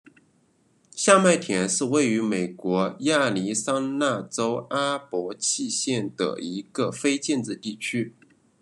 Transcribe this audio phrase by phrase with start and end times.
[0.95, 8.15] 下麦田是位于美国亚利桑那州阿帕契县的一个非建制地区。